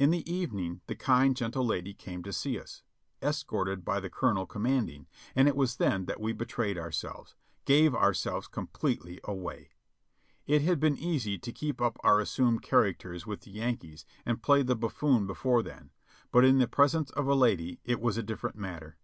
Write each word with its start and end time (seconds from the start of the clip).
In 0.00 0.10
the 0.10 0.28
evening 0.28 0.80
the 0.88 0.96
kind, 0.96 1.36
gentle 1.36 1.64
lady 1.64 1.94
came 1.94 2.24
to 2.24 2.32
see 2.32 2.58
us, 2.58 2.82
escorted 3.22 3.84
by 3.84 4.00
the 4.00 4.10
colonel 4.10 4.44
com 4.44 4.62
manding, 4.64 5.06
and 5.36 5.46
it 5.46 5.54
was 5.54 5.76
then 5.76 6.06
that 6.06 6.20
we 6.20 6.32
betrayed 6.32 6.76
ourselves— 6.76 7.36
gave 7.66 7.94
our 7.94 8.12
selves 8.12 8.48
completely 8.48 9.20
away. 9.22 9.70
It 10.44 10.62
had 10.62 10.80
been 10.80 10.98
easy 10.98 11.38
to 11.38 11.52
keep 11.52 11.80
up 11.80 11.98
our 12.02 12.18
as 12.18 12.30
sumed 12.30 12.62
characters 12.62 13.28
with 13.28 13.42
the 13.42 13.52
Yankees 13.52 14.04
and 14.26 14.42
play 14.42 14.64
the 14.64 14.74
buffoon 14.74 15.24
before 15.28 15.62
them, 15.62 15.92
but 16.32 16.44
in 16.44 16.58
the 16.58 16.66
presence 16.66 17.12
of 17.12 17.28
a 17.28 17.34
lady 17.36 17.78
it 17.84 18.00
was 18.00 18.16
a 18.18 18.24
different 18.24 18.56
matter. 18.56 18.98